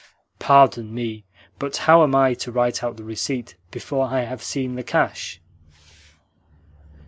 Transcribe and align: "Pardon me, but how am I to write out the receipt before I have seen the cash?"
"Pardon 0.39 0.91
me, 0.95 1.25
but 1.59 1.77
how 1.77 2.01
am 2.01 2.15
I 2.15 2.33
to 2.33 2.51
write 2.51 2.83
out 2.83 2.97
the 2.97 3.03
receipt 3.03 3.55
before 3.69 4.07
I 4.07 4.21
have 4.21 4.41
seen 4.41 4.73
the 4.73 4.81
cash?" 4.81 5.39